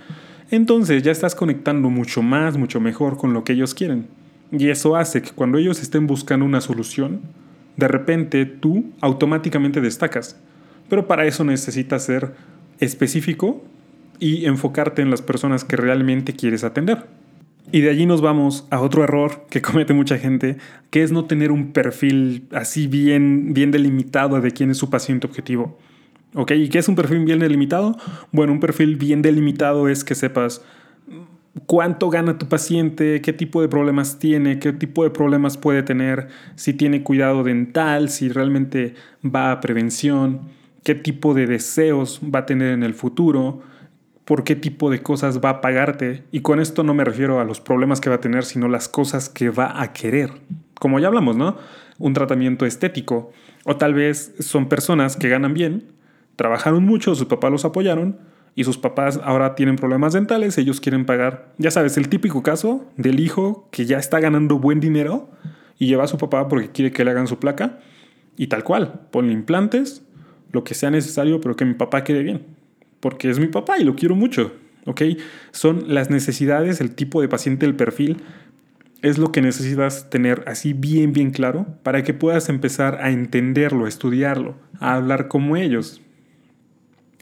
entonces 0.49 1.03
ya 1.03 1.11
estás 1.11 1.35
conectando 1.35 1.89
mucho 1.89 2.21
más, 2.21 2.57
mucho 2.57 2.79
mejor 2.79 3.17
con 3.17 3.33
lo 3.33 3.43
que 3.43 3.53
ellos 3.53 3.73
quieren. 3.73 4.07
Y 4.51 4.69
eso 4.69 4.95
hace 4.95 5.21
que 5.21 5.31
cuando 5.31 5.57
ellos 5.57 5.81
estén 5.81 6.07
buscando 6.07 6.45
una 6.45 6.61
solución, 6.61 7.21
de 7.75 7.87
repente 7.87 8.45
tú 8.45 8.85
automáticamente 9.01 9.81
destacas. 9.81 10.39
Pero 10.89 11.07
para 11.07 11.25
eso 11.25 11.43
necesitas 11.43 12.05
ser 12.05 12.33
específico 12.79 13.63
y 14.19 14.45
enfocarte 14.45 15.01
en 15.01 15.09
las 15.09 15.21
personas 15.21 15.63
que 15.63 15.75
realmente 15.75 16.33
quieres 16.33 16.63
atender. 16.63 17.05
Y 17.71 17.81
de 17.81 17.89
allí 17.89 18.05
nos 18.05 18.21
vamos 18.21 18.67
a 18.69 18.81
otro 18.81 19.03
error 19.03 19.45
que 19.49 19.61
comete 19.61 19.93
mucha 19.93 20.17
gente, 20.17 20.57
que 20.89 21.03
es 21.03 21.11
no 21.11 21.25
tener 21.25 21.51
un 21.51 21.71
perfil 21.71 22.47
así 22.51 22.87
bien, 22.87 23.53
bien 23.53 23.71
delimitado 23.71 24.39
de 24.41 24.51
quién 24.51 24.69
es 24.69 24.77
su 24.77 24.89
paciente 24.89 25.27
objetivo. 25.27 25.77
¿Ok? 26.35 26.51
¿Y 26.51 26.69
qué 26.69 26.79
es 26.79 26.87
un 26.87 26.95
perfil 26.95 27.23
bien 27.25 27.39
delimitado? 27.39 27.95
Bueno, 28.31 28.53
un 28.53 28.59
perfil 28.59 28.95
bien 28.95 29.21
delimitado 29.21 29.87
es 29.87 30.03
que 30.03 30.15
sepas 30.15 30.63
cuánto 31.67 32.09
gana 32.09 32.37
tu 32.37 32.47
paciente, 32.47 33.21
qué 33.21 33.33
tipo 33.33 33.61
de 33.61 33.67
problemas 33.67 34.17
tiene, 34.17 34.59
qué 34.59 34.73
tipo 34.73 35.03
de 35.03 35.11
problemas 35.11 35.57
puede 35.57 35.83
tener, 35.83 36.27
si 36.55 36.73
tiene 36.73 37.03
cuidado 37.03 37.43
dental, 37.43 38.09
si 38.09 38.29
realmente 38.29 38.95
va 39.23 39.51
a 39.51 39.61
prevención, 39.61 40.41
qué 40.83 40.95
tipo 40.95 41.33
de 41.33 41.47
deseos 41.47 42.19
va 42.23 42.39
a 42.39 42.45
tener 42.45 42.71
en 42.71 42.83
el 42.83 42.93
futuro, 42.93 43.61
por 44.25 44.43
qué 44.43 44.55
tipo 44.55 44.89
de 44.89 45.01
cosas 45.01 45.39
va 45.43 45.49
a 45.49 45.61
pagarte. 45.61 46.23
Y 46.31 46.41
con 46.41 46.59
esto 46.59 46.83
no 46.83 46.93
me 46.93 47.03
refiero 47.03 47.39
a 47.39 47.43
los 47.43 47.59
problemas 47.59 47.99
que 47.99 48.09
va 48.09 48.15
a 48.15 48.21
tener, 48.21 48.45
sino 48.45 48.67
las 48.67 48.87
cosas 48.87 49.29
que 49.29 49.49
va 49.49 49.81
a 49.81 49.93
querer. 49.93 50.31
Como 50.75 50.99
ya 50.99 51.07
hablamos, 51.07 51.35
¿no? 51.35 51.57
Un 51.99 52.13
tratamiento 52.13 52.65
estético. 52.65 53.31
O 53.65 53.77
tal 53.77 53.93
vez 53.93 54.33
son 54.39 54.67
personas 54.67 55.15
que 55.15 55.29
ganan 55.29 55.53
bien, 55.53 55.91
trabajaron 56.35 56.83
mucho, 56.83 57.15
sus 57.15 57.27
papás 57.27 57.51
los 57.51 57.65
apoyaron 57.65 58.19
y 58.55 58.65
sus 58.65 58.77
papás 58.77 59.19
ahora 59.23 59.55
tienen 59.55 59.77
problemas 59.77 60.13
dentales, 60.13 60.57
ellos 60.57 60.81
quieren 60.81 61.05
pagar. 61.05 61.53
Ya 61.57 61.71
sabes, 61.71 61.97
el 61.97 62.09
típico 62.09 62.43
caso 62.43 62.85
del 62.97 63.19
hijo 63.19 63.67
que 63.71 63.85
ya 63.85 63.97
está 63.97 64.19
ganando 64.19 64.59
buen 64.59 64.79
dinero 64.79 65.29
y 65.79 65.87
lleva 65.87 66.03
a 66.03 66.07
su 66.07 66.17
papá 66.17 66.47
porque 66.47 66.71
quiere 66.71 66.91
que 66.91 67.05
le 67.05 67.11
hagan 67.11 67.27
su 67.27 67.39
placa. 67.39 67.79
Y 68.35 68.47
tal 68.47 68.63
cual, 68.63 69.07
ponle 69.11 69.31
implantes, 69.31 70.03
lo 70.51 70.63
que 70.63 70.73
sea 70.73 70.91
necesario, 70.91 71.39
pero 71.39 71.55
que 71.55 71.65
mi 71.65 71.73
papá 71.73 72.03
quede 72.03 72.23
bien 72.23 72.62
porque 73.03 73.29
es 73.29 73.37
mi 73.37 73.47
papá 73.47 73.77
y 73.77 73.83
lo 73.83 73.97
quiero 73.97 74.15
mucho. 74.15 74.53
¿Ok? 74.85 75.01
Son 75.51 75.93
las 75.93 76.09
necesidades, 76.09 76.79
el 76.79 76.95
tipo 76.95 77.21
de 77.21 77.27
paciente, 77.27 77.65
el 77.65 77.75
perfil, 77.75 78.23
es 79.01 79.17
lo 79.17 79.33
que 79.33 79.41
necesitas 79.41 80.09
tener 80.09 80.45
así 80.47 80.71
bien, 80.71 81.11
bien 81.11 81.31
claro 81.31 81.67
para 81.83 82.03
que 82.03 82.13
puedas 82.13 82.47
empezar 82.47 82.99
a 83.01 83.11
entenderlo, 83.11 83.85
a 83.85 83.89
estudiarlo, 83.89 84.55
a 84.79 84.93
hablar 84.95 85.27
como 85.27 85.57
ellos. 85.57 86.01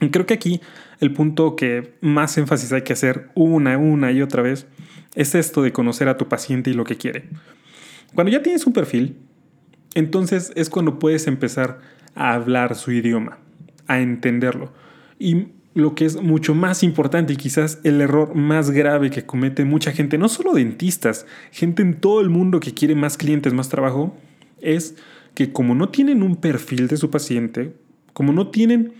Y 0.00 0.10
creo 0.10 0.24
que 0.24 0.34
aquí 0.34 0.60
el 1.00 1.12
punto 1.12 1.56
que 1.56 1.94
más 2.00 2.38
énfasis 2.38 2.72
hay 2.72 2.82
que 2.82 2.92
hacer 2.92 3.30
una, 3.34 3.76
una 3.76 4.12
y 4.12 4.22
otra 4.22 4.42
vez 4.42 4.68
es 5.16 5.34
esto 5.34 5.62
de 5.62 5.72
conocer 5.72 6.08
a 6.08 6.16
tu 6.16 6.28
paciente 6.28 6.70
y 6.70 6.74
lo 6.74 6.84
que 6.84 6.96
quiere. 6.96 7.24
Cuando 8.14 8.30
ya 8.30 8.40
tienes 8.40 8.64
un 8.68 8.72
perfil, 8.72 9.16
entonces 9.94 10.52
es 10.54 10.70
cuando 10.70 11.00
puedes 11.00 11.26
empezar 11.26 11.80
a 12.14 12.34
hablar 12.34 12.76
su 12.76 12.92
idioma, 12.92 13.38
a 13.88 13.98
entenderlo. 13.98 14.72
Y 15.18 15.48
lo 15.74 15.94
que 15.94 16.04
es 16.04 16.20
mucho 16.20 16.54
más 16.54 16.82
importante 16.82 17.32
y 17.32 17.36
quizás 17.36 17.80
el 17.82 18.00
error 18.00 18.34
más 18.34 18.70
grave 18.70 19.10
que 19.10 19.24
comete 19.24 19.64
mucha 19.64 19.92
gente, 19.92 20.18
no 20.18 20.28
solo 20.28 20.52
dentistas, 20.52 21.26
gente 21.50 21.82
en 21.82 21.94
todo 21.94 22.20
el 22.20 22.28
mundo 22.28 22.60
que 22.60 22.74
quiere 22.74 22.94
más 22.94 23.16
clientes, 23.16 23.54
más 23.54 23.68
trabajo, 23.68 24.14
es 24.60 24.96
que 25.34 25.52
como 25.52 25.74
no 25.74 25.88
tienen 25.88 26.22
un 26.22 26.36
perfil 26.36 26.88
de 26.88 26.98
su 26.98 27.10
paciente, 27.10 27.74
como 28.12 28.32
no 28.32 28.48
tienen 28.48 28.92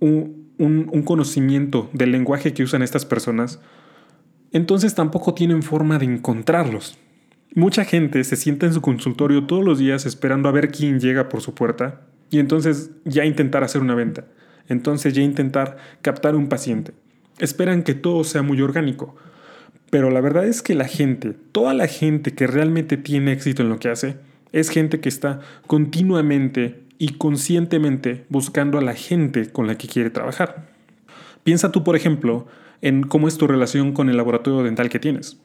un, 0.00 0.48
un, 0.58 1.02
conocimiento 1.02 1.88
del 1.92 2.10
lenguaje 2.10 2.52
que 2.52 2.64
usan 2.64 2.82
estas 2.82 3.04
personas, 3.04 3.60
entonces 4.50 4.94
tampoco 4.96 5.34
tienen 5.34 5.62
forma 5.62 5.98
de 5.98 6.06
encontrarlos. 6.06 6.98
Mucha 7.54 7.84
gente 7.84 8.24
se 8.24 8.34
sienta 8.34 8.66
en 8.66 8.74
su 8.74 8.80
consultorio 8.80 9.46
todos 9.46 9.64
los 9.64 9.78
días 9.78 10.06
esperando 10.06 10.48
a 10.48 10.52
ver 10.52 10.72
quién 10.72 10.98
llega 10.98 11.28
por 11.28 11.40
su 11.40 11.54
puerta 11.54 12.00
y 12.30 12.40
entonces 12.40 12.90
ya 13.04 13.24
intentar 13.24 13.62
hacer 13.62 13.80
una 13.80 13.94
venta 13.94 14.24
entonces 14.68 15.14
ya 15.14 15.22
intentar 15.22 15.76
captar 16.02 16.36
un 16.36 16.48
paciente. 16.48 16.92
Esperan 17.38 17.82
que 17.82 17.94
todo 17.94 18.24
sea 18.24 18.42
muy 18.42 18.60
orgánico. 18.60 19.16
Pero 19.90 20.10
la 20.10 20.20
verdad 20.20 20.46
es 20.46 20.62
que 20.62 20.74
la 20.74 20.88
gente, 20.88 21.34
toda 21.52 21.74
la 21.74 21.86
gente 21.86 22.34
que 22.34 22.46
realmente 22.46 22.96
tiene 22.96 23.32
éxito 23.32 23.62
en 23.62 23.68
lo 23.68 23.78
que 23.78 23.88
hace, 23.88 24.16
es 24.52 24.70
gente 24.70 25.00
que 25.00 25.08
está 25.08 25.40
continuamente 25.66 26.82
y 26.98 27.10
conscientemente 27.10 28.24
buscando 28.28 28.78
a 28.78 28.82
la 28.82 28.94
gente 28.94 29.50
con 29.50 29.66
la 29.66 29.76
que 29.76 29.88
quiere 29.88 30.10
trabajar. 30.10 30.68
Piensa 31.42 31.70
tú, 31.70 31.84
por 31.84 31.96
ejemplo, 31.96 32.46
en 32.80 33.02
cómo 33.02 33.28
es 33.28 33.36
tu 33.36 33.46
relación 33.46 33.92
con 33.92 34.08
el 34.08 34.16
laboratorio 34.16 34.62
dental 34.62 34.88
que 34.88 34.98
tienes. 34.98 35.38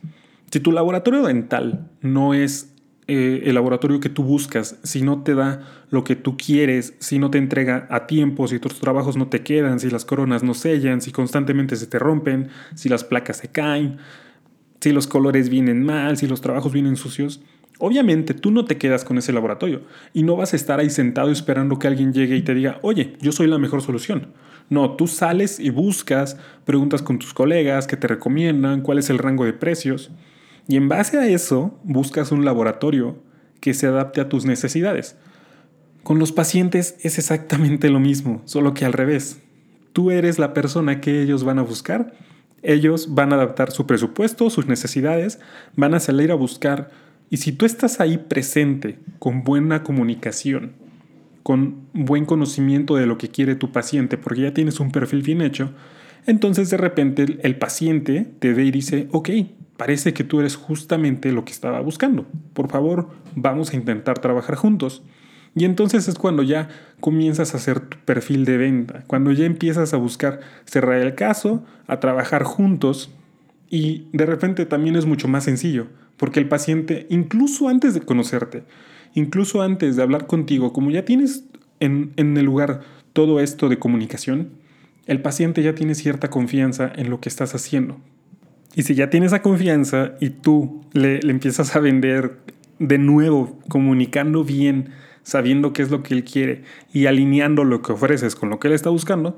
Si 0.51 0.59
tu 0.59 0.71
laboratorio 0.71 1.23
dental 1.23 1.87
no 2.01 2.33
es 2.33 2.73
eh, 3.09 3.41
el 3.45 3.55
laboratorio 3.55 3.99
que 3.99 4.09
tú 4.09 4.23
buscas, 4.23 4.77
si 4.83 5.01
no 5.01 5.23
te 5.23 5.33
da 5.33 5.85
lo 5.89 6.03
que 6.03 6.15
tú 6.15 6.37
quieres, 6.37 6.93
si 6.99 7.17
no 7.17 7.31
te 7.31 7.39
entrega 7.39 7.87
a 7.89 8.05
tiempo, 8.05 8.47
si 8.47 8.59
tus 8.59 8.79
trabajos 8.79 9.17
no 9.17 9.27
te 9.27 9.41
quedan, 9.41 9.79
si 9.79 9.89
las 9.89 10.05
coronas 10.05 10.43
no 10.43 10.53
sellan, 10.53 11.01
si 11.01 11.11
constantemente 11.11 11.75
se 11.75 11.87
te 11.87 11.97
rompen, 11.97 12.49
si 12.75 12.87
las 12.87 13.03
placas 13.03 13.37
se 13.37 13.47
caen, 13.47 13.97
si 14.79 14.91
los 14.91 15.07
colores 15.07 15.49
vienen 15.49 15.83
mal, 15.83 16.17
si 16.17 16.27
los 16.27 16.41
trabajos 16.41 16.71
vienen 16.71 16.95
sucios, 16.95 17.41
obviamente 17.79 18.35
tú 18.35 18.51
no 18.51 18.65
te 18.65 18.77
quedas 18.77 19.03
con 19.03 19.17
ese 19.17 19.33
laboratorio 19.33 19.81
y 20.13 20.21
no 20.21 20.35
vas 20.35 20.53
a 20.53 20.55
estar 20.55 20.79
ahí 20.79 20.91
sentado 20.91 21.31
esperando 21.31 21.79
que 21.79 21.87
alguien 21.87 22.13
llegue 22.13 22.35
y 22.35 22.43
te 22.43 22.53
diga, 22.53 22.77
oye, 22.83 23.17
yo 23.19 23.31
soy 23.31 23.47
la 23.47 23.57
mejor 23.57 23.81
solución. 23.81 24.27
No, 24.69 24.91
tú 24.91 25.07
sales 25.07 25.59
y 25.59 25.71
buscas, 25.71 26.37
preguntas 26.63 27.01
con 27.01 27.17
tus 27.17 27.33
colegas 27.33 27.87
que 27.87 27.97
te 27.97 28.07
recomiendan, 28.07 28.81
cuál 28.81 28.99
es 28.99 29.09
el 29.09 29.17
rango 29.17 29.45
de 29.45 29.53
precios. 29.53 30.11
Y 30.69 30.77
en 30.77 30.87
base 30.87 31.17
a 31.17 31.27
eso, 31.27 31.79
buscas 31.83 32.31
un 32.31 32.45
laboratorio 32.45 33.17
que 33.59 33.73
se 33.73 33.87
adapte 33.87 34.21
a 34.21 34.29
tus 34.29 34.45
necesidades. 34.45 35.17
Con 36.03 36.19
los 36.19 36.31
pacientes 36.31 36.95
es 37.01 37.17
exactamente 37.17 37.89
lo 37.89 37.99
mismo, 37.99 38.43
solo 38.45 38.75
que 38.75 38.85
al 38.85 38.93
revés. 38.93 39.41
Tú 39.93 40.11
eres 40.11 40.37
la 40.37 40.53
persona 40.53 41.01
que 41.01 41.23
ellos 41.23 41.43
van 41.43 41.57
a 41.57 41.63
buscar. 41.63 42.13
Ellos 42.61 43.15
van 43.15 43.33
a 43.33 43.37
adaptar 43.37 43.71
su 43.71 43.87
presupuesto, 43.87 44.51
sus 44.51 44.67
necesidades, 44.67 45.39
van 45.75 45.95
a 45.95 45.99
salir 45.99 46.31
a 46.31 46.35
buscar. 46.35 46.91
Y 47.31 47.37
si 47.37 47.51
tú 47.51 47.65
estás 47.65 47.99
ahí 47.99 48.19
presente, 48.19 48.99
con 49.17 49.43
buena 49.43 49.81
comunicación, 49.81 50.73
con 51.41 51.87
buen 51.93 52.25
conocimiento 52.25 52.95
de 52.95 53.07
lo 53.07 53.17
que 53.17 53.29
quiere 53.29 53.55
tu 53.55 53.71
paciente, 53.71 54.19
porque 54.19 54.41
ya 54.41 54.53
tienes 54.53 54.79
un 54.79 54.91
perfil 54.91 55.23
bien 55.23 55.41
hecho, 55.41 55.73
entonces 56.27 56.69
de 56.69 56.77
repente 56.77 57.39
el 57.41 57.57
paciente 57.57 58.27
te 58.37 58.53
ve 58.53 58.65
y 58.65 58.71
dice, 58.71 59.07
ok, 59.11 59.29
parece 59.79 60.13
que 60.13 60.25
tú 60.25 60.41
eres 60.41 60.57
justamente 60.57 61.31
lo 61.31 61.45
que 61.45 61.53
estaba 61.53 61.79
buscando. 61.79 62.25
Por 62.51 62.69
favor, 62.69 63.11
vamos 63.33 63.71
a 63.71 63.77
intentar 63.77 64.19
trabajar 64.19 64.55
juntos. 64.55 65.03
Y 65.55 65.63
entonces 65.63 66.09
es 66.09 66.15
cuando 66.15 66.43
ya 66.43 66.67
comienzas 66.99 67.53
a 67.53 67.57
hacer 67.57 67.79
tu 67.79 67.97
perfil 67.99 68.43
de 68.43 68.57
venta, 68.57 69.05
cuando 69.07 69.31
ya 69.31 69.45
empiezas 69.45 69.93
a 69.93 69.97
buscar 69.97 70.41
cerrar 70.65 70.99
el 70.99 71.15
caso, 71.15 71.63
a 71.87 72.01
trabajar 72.01 72.43
juntos 72.43 73.09
y 73.69 74.07
de 74.11 74.25
repente 74.25 74.65
también 74.65 74.97
es 74.97 75.05
mucho 75.05 75.29
más 75.29 75.45
sencillo, 75.45 75.87
porque 76.17 76.41
el 76.41 76.49
paciente, 76.49 77.07
incluso 77.09 77.69
antes 77.69 77.93
de 77.93 78.01
conocerte, 78.01 78.63
incluso 79.13 79.61
antes 79.61 79.95
de 79.95 80.03
hablar 80.03 80.27
contigo, 80.27 80.73
como 80.73 80.91
ya 80.91 81.05
tienes 81.05 81.45
en, 81.79 82.11
el 82.17 82.43
lugar 82.43 82.81
todo 83.13 83.39
esto 83.39 83.69
de 83.69 83.79
comunicación, 83.79 84.49
el 85.05 85.21
paciente 85.21 85.63
ya 85.63 85.73
tiene 85.73 85.95
cierta 85.95 86.29
confianza 86.29 86.91
en 86.93 87.09
lo 87.09 87.21
que 87.21 87.29
estás 87.29 87.55
haciendo. 87.55 87.97
Y 88.75 88.83
si 88.83 88.95
ya 88.95 89.09
tienes 89.09 89.31
esa 89.31 89.41
confianza 89.41 90.13
y 90.19 90.29
tú 90.29 90.81
le, 90.93 91.19
empiezas 91.23 91.75
a 91.75 91.79
vender 91.79 92.37
de 92.77 92.97
nuevo, 92.97 93.59
comunicando 93.67 94.43
bien, 94.43 94.91
sabiendo 95.23 95.73
qué 95.73 95.81
es 95.81 95.91
lo 95.91 96.03
que 96.03 96.13
él 96.13 96.23
quiere 96.23 96.63
y 96.93 97.07
alineando 97.07 97.63
lo 97.63 97.81
que 97.81 97.91
ofreces 97.91 98.35
con 98.35 98.49
lo 98.49 98.59
que 98.59 98.67
él 98.67 98.73
está 98.73 98.89
buscando, 98.89 99.37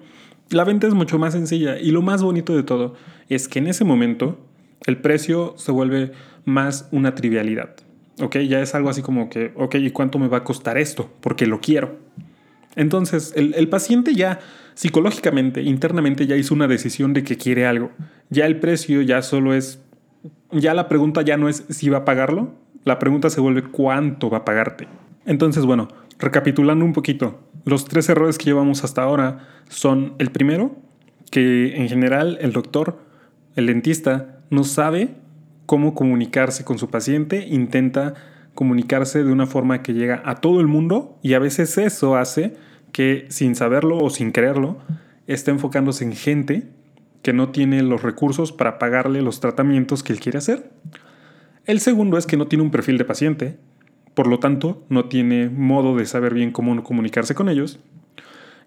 la 0.49 0.63
venta 0.63 0.87
es 0.87 0.93
mucho 0.93 1.17
más 1.17 1.33
sencilla. 1.33 1.79
Y 1.79 1.91
lo 1.91 2.01
más 2.01 2.21
bonito 2.21 2.55
de 2.55 2.63
todo 2.63 2.93
es 3.29 3.47
que 3.47 3.59
en 3.59 3.67
ese 3.67 3.83
momento 3.83 4.37
el 4.85 4.97
precio 4.97 5.53
se 5.57 5.71
vuelve 5.71 6.11
más 6.45 6.87
una 6.91 7.15
trivialidad. 7.15 7.75
¿Ok? 8.21 8.37
Ya 8.39 8.61
es 8.61 8.75
algo 8.75 8.89
así 8.89 9.01
como 9.01 9.29
que, 9.29 9.53
ok, 9.55 9.75
¿y 9.75 9.91
cuánto 9.91 10.19
me 10.19 10.27
va 10.27 10.37
a 10.37 10.43
costar 10.43 10.77
esto? 10.77 11.09
Porque 11.21 11.47
lo 11.47 11.61
quiero. 11.61 11.97
Entonces, 12.75 13.33
el, 13.35 13.53
el 13.55 13.67
paciente 13.67 14.15
ya 14.15 14.39
psicológicamente, 14.73 15.61
internamente 15.61 16.27
ya 16.27 16.35
hizo 16.35 16.53
una 16.53 16.67
decisión 16.67 17.13
de 17.13 17.23
que 17.23 17.37
quiere 17.37 17.65
algo. 17.65 17.91
Ya 18.29 18.45
el 18.45 18.59
precio 18.59 19.01
ya 19.01 19.21
solo 19.21 19.53
es, 19.53 19.81
ya 20.51 20.73
la 20.73 20.87
pregunta 20.87 21.21
ya 21.21 21.37
no 21.37 21.49
es 21.49 21.65
si 21.69 21.89
va 21.89 21.99
a 21.99 22.05
pagarlo, 22.05 22.53
la 22.83 22.99
pregunta 22.99 23.29
se 23.29 23.41
vuelve 23.41 23.63
cuánto 23.63 24.29
va 24.29 24.39
a 24.39 24.45
pagarte. 24.45 24.87
Entonces, 25.25 25.65
bueno, 25.65 25.89
recapitulando 26.19 26.83
un 26.83 26.93
poquito, 26.93 27.39
los 27.65 27.85
tres 27.85 28.09
errores 28.09 28.37
que 28.37 28.45
llevamos 28.45 28.83
hasta 28.83 29.03
ahora 29.03 29.47
son 29.69 30.13
el 30.17 30.31
primero, 30.31 30.75
que 31.29 31.75
en 31.75 31.87
general 31.87 32.37
el 32.41 32.53
doctor, 32.53 32.99
el 33.55 33.67
dentista, 33.67 34.39
no 34.49 34.63
sabe 34.63 35.09
cómo 35.65 35.93
comunicarse 35.93 36.65
con 36.65 36.79
su 36.79 36.89
paciente, 36.89 37.47
intenta 37.47 38.15
comunicarse 38.55 39.23
de 39.23 39.31
una 39.31 39.45
forma 39.45 39.81
que 39.81 39.93
llega 39.93 40.21
a 40.25 40.35
todo 40.35 40.59
el 40.59 40.67
mundo 40.67 41.17
y 41.21 41.33
a 41.33 41.39
veces 41.39 41.77
eso 41.77 42.15
hace 42.15 42.55
que 42.91 43.25
sin 43.29 43.55
saberlo 43.55 43.97
o 43.97 44.09
sin 44.09 44.31
creerlo, 44.31 44.79
está 45.27 45.51
enfocándose 45.51 46.03
en 46.03 46.13
gente 46.13 46.67
que 47.21 47.33
no 47.33 47.49
tiene 47.49 47.83
los 47.83 48.01
recursos 48.01 48.51
para 48.51 48.79
pagarle 48.79 49.21
los 49.21 49.39
tratamientos 49.39 50.03
que 50.03 50.13
él 50.13 50.19
quiere 50.19 50.39
hacer. 50.39 50.71
El 51.65 51.79
segundo 51.79 52.17
es 52.17 52.25
que 52.25 52.37
no 52.37 52.47
tiene 52.47 52.63
un 52.63 52.71
perfil 52.71 52.97
de 52.97 53.05
paciente, 53.05 53.57
por 54.13 54.27
lo 54.27 54.39
tanto 54.39 54.83
no 54.89 55.05
tiene 55.05 55.49
modo 55.49 55.95
de 55.95 56.05
saber 56.05 56.33
bien 56.33 56.51
cómo 56.51 56.83
comunicarse 56.83 57.35
con 57.35 57.49
ellos. 57.49 57.79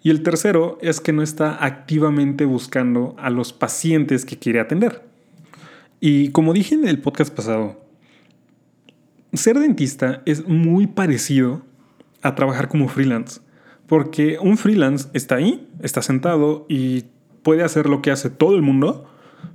Y 0.01 0.09
el 0.09 0.23
tercero 0.23 0.77
es 0.81 1.01
que 1.01 1.13
no 1.13 1.21
está 1.21 1.63
activamente 1.63 2.45
buscando 2.45 3.15
a 3.17 3.29
los 3.29 3.53
pacientes 3.53 4.25
que 4.25 4.37
quiere 4.37 4.59
atender. 4.59 5.03
Y 5.99 6.29
como 6.29 6.53
dije 6.53 6.75
en 6.75 6.87
el 6.87 6.99
podcast 6.99 7.35
pasado, 7.35 7.84
ser 9.37 9.59
dentista 9.59 10.21
es 10.25 10.47
muy 10.47 10.87
parecido 10.87 11.61
a 12.21 12.35
trabajar 12.35 12.67
como 12.67 12.87
freelance. 12.87 13.41
Porque 13.87 14.39
un 14.41 14.57
freelance 14.57 15.09
está 15.13 15.35
ahí, 15.35 15.67
está 15.81 16.01
sentado 16.01 16.65
y 16.67 17.05
puede 17.43 17.63
hacer 17.63 17.87
lo 17.87 18.01
que 18.01 18.11
hace 18.11 18.29
todo 18.29 18.55
el 18.55 18.61
mundo. 18.61 19.05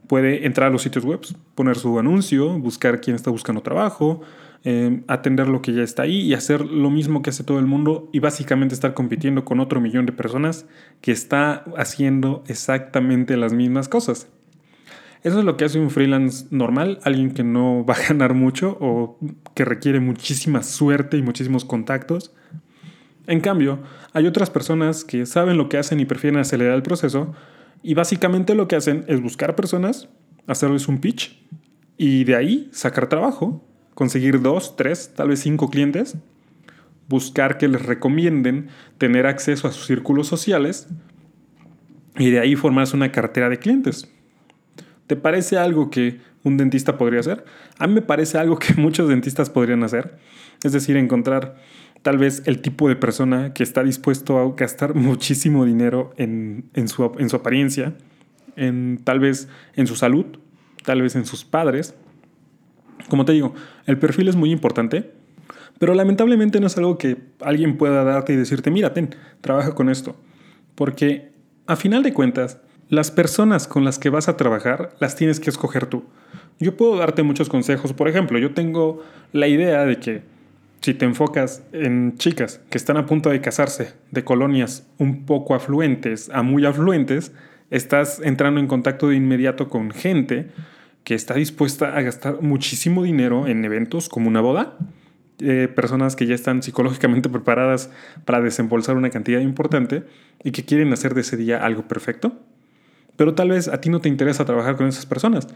Puede 0.06 0.46
entrar 0.46 0.68
a 0.68 0.70
los 0.70 0.82
sitios 0.82 1.04
web, 1.04 1.20
poner 1.54 1.76
su 1.76 1.99
anuncio, 1.99 2.58
buscar 2.58 3.00
quién 3.00 3.16
está 3.16 3.30
buscando 3.30 3.60
trabajo, 3.62 4.20
em, 4.62 5.02
atender 5.08 5.49
lo 5.49 5.62
que 5.62 5.72
ya 5.72 5.82
está 5.82 6.02
ahí 6.02 6.20
y 6.20 6.34
hacer 6.34 6.64
lo 6.64 6.90
mismo 6.90 7.22
que 7.22 7.30
hace 7.30 7.42
todo 7.42 7.58
el 7.58 7.66
mundo 7.66 8.08
y 8.12 8.20
básicamente 8.20 8.75
estar 8.75 8.94
compitiendo 8.94 9.44
con 9.44 9.58
otro 9.58 9.80
millón 9.80 10.06
de 10.06 10.12
personas 10.12 10.66
que 11.00 11.10
está 11.12 11.64
haciendo 11.76 12.44
exactamente 12.46 13.37
las 13.37 13.52
mismas 13.52 13.88
cosas. 13.88 14.28
Eso 15.22 15.38
es 15.38 15.44
lo 15.44 15.56
que 15.56 15.66
hace 15.66 15.78
un 15.78 15.90
freelance 15.90 16.46
normal, 16.50 16.98
alguien 17.02 17.32
que 17.32 17.44
no 17.44 17.84
va 17.88 17.94
a 17.94 18.08
ganar 18.08 18.34
mucho 18.34 18.76
o 18.80 19.18
que 19.54 19.64
requiere 19.64 20.00
muchísima 20.00 20.62
suerte 20.62 21.16
y 21.16 21.22
muchísimos 21.22 21.64
contactos. 21.64 22.32
En 23.26 23.40
cambio, 23.40 23.80
hay 24.12 24.26
otras 24.26 24.50
personas 24.50 25.04
que 25.04 25.26
saben 25.26 25.56
lo 25.56 25.68
que 25.68 25.78
hacen 25.78 26.00
y 26.00 26.04
prefieren 26.04 26.40
acelerar 26.40 26.74
el 26.74 26.82
proceso 26.82 27.34
y 27.82 27.94
básicamente 27.94 28.54
lo 28.54 28.66
que 28.66 28.76
hacen 28.76 29.04
es 29.08 29.20
buscar 29.22 29.54
personas, 29.54 30.08
hacerles 30.46 30.88
un 30.88 31.00
pitch 31.00 31.40
y 31.96 32.24
de 32.24 32.34
ahí 32.34 32.68
sacar 32.72 33.08
trabajo, 33.08 33.64
conseguir 33.94 34.40
dos, 34.40 34.76
tres, 34.76 35.12
tal 35.14 35.28
vez 35.28 35.40
cinco 35.40 35.70
clientes, 35.70 36.16
buscar 37.08 37.58
que 37.58 37.68
les 37.68 37.84
recomienden 37.84 38.68
tener 38.98 39.26
acceso 39.26 39.68
a 39.68 39.72
sus 39.72 39.86
círculos 39.86 40.26
sociales 40.26 40.88
y 42.18 42.30
de 42.30 42.40
ahí 42.40 42.56
formarse 42.56 42.96
una 42.96 43.12
cartera 43.12 43.48
de 43.48 43.58
clientes. 43.58 44.08
¿Te 45.10 45.16
parece 45.16 45.58
algo 45.58 45.90
que 45.90 46.20
un 46.44 46.56
dentista 46.56 46.96
podría 46.96 47.18
hacer? 47.18 47.44
A 47.80 47.88
mí 47.88 47.94
me 47.94 48.00
parece 48.00 48.38
algo 48.38 48.60
que 48.60 48.74
muchos 48.80 49.08
dentistas 49.08 49.50
podrían 49.50 49.82
hacer. 49.82 50.14
Es 50.62 50.70
decir, 50.70 50.96
encontrar 50.96 51.56
tal 52.02 52.16
vez 52.16 52.44
el 52.46 52.60
tipo 52.62 52.88
de 52.88 52.94
persona 52.94 53.52
que 53.52 53.64
está 53.64 53.82
dispuesto 53.82 54.38
a 54.38 54.54
gastar 54.54 54.94
muchísimo 54.94 55.64
dinero 55.64 56.14
en, 56.16 56.70
su, 56.86 57.10
en 57.18 57.28
su 57.28 57.34
apariencia, 57.34 57.94
en, 58.54 59.00
tal 59.02 59.18
vez 59.18 59.48
en 59.74 59.88
su 59.88 59.96
salud, 59.96 60.26
tal 60.84 61.02
vez 61.02 61.16
en 61.16 61.26
sus 61.26 61.44
padres. 61.44 61.96
Como 63.08 63.24
te 63.24 63.32
digo, 63.32 63.52
el 63.86 63.98
perfil 63.98 64.28
es 64.28 64.36
muy 64.36 64.52
importante, 64.52 65.10
Pero 65.80 65.94
lamentablemente 65.94 66.60
no 66.60 66.68
es 66.68 66.78
algo 66.78 66.98
que 66.98 67.16
alguien 67.40 67.78
pueda 67.78 68.04
darte 68.04 68.32
y 68.32 68.36
decirte, 68.36 68.70
mira, 68.70 68.94
ten, 68.94 69.16
trabaja 69.40 69.74
con 69.74 69.88
esto. 69.88 70.14
Porque 70.76 71.32
a 71.66 71.74
final 71.74 72.04
de 72.04 72.12
cuentas, 72.12 72.60
las 72.90 73.12
personas 73.12 73.68
con 73.68 73.85
las 73.85 73.99
que 73.99 74.11
vas 74.11 74.28
a 74.28 74.37
trabajar 74.37 74.94
las 74.99 75.14
tienes 75.16 75.38
que 75.40 75.49
escoger 75.49 75.87
tú. 75.87 76.04
Yo 76.59 76.76
puedo 76.76 76.97
darte 76.97 77.23
muchos 77.23 77.49
consejos. 77.49 77.92
Por 77.92 78.09
ejemplo, 78.09 78.38
yo 78.38 78.52
tengo 78.52 79.02
la 79.32 79.47
idea 79.47 79.87
de 79.87 79.99
que 79.99 80.23
si 80.80 80.94
te 80.94 81.04
enfocas 81.04 81.62
en 81.73 82.18
chicas 82.18 82.61
que 82.68 82.76
están 82.76 82.97
a 82.97 83.06
punto 83.06 83.30
de 83.30 83.40
casarse 83.40 83.94
de 84.11 84.25
colonias 84.25 84.87
un 84.99 85.25
poco 85.25 85.54
afluentes 85.54 86.30
a 86.30 86.42
muy 86.42 86.66
afluentes, 86.66 87.32
estás 87.70 88.20
entrando 88.25 88.59
en 88.61 88.66
contacto 88.66 89.09
de 89.09 89.16
inmediato 89.16 89.68
con 89.68 89.92
gente 89.92 90.49
que 91.04 91.14
está 91.14 91.35
dispuesta 91.35 91.97
a 91.97 92.02
gastar 92.02 92.42
muchísimo 92.42 93.04
dinero 93.04 93.47
en 93.47 93.64
eventos 93.64 94.09
como 94.09 94.28
una 94.28 94.40
boda, 94.40 94.76
eh, 95.38 95.68
personas 95.75 96.16
que 96.16 96.26
ya 96.26 96.35
están 96.35 96.62
psicológicamente 96.62 97.28
preparadas 97.28 97.90
para 98.25 98.40
desembolsar 98.40 98.97
una 98.97 99.11
cantidad 99.11 99.40
importante 99.40 100.02
y 100.42 100.50
que 100.50 100.64
quieren 100.64 100.92
hacer 100.92 101.14
de 101.14 101.20
ese 101.20 101.37
día 101.37 101.64
algo 101.64 101.87
perfecto. 101.87 102.37
Pero 103.20 103.34
tal 103.34 103.50
vez 103.50 103.68
a 103.68 103.82
ti 103.82 103.90
no 103.90 104.00
te 104.00 104.08
interesa 104.08 104.46
trabajar 104.46 104.76
con 104.76 104.86
esas 104.86 105.04
personas. 105.04 105.46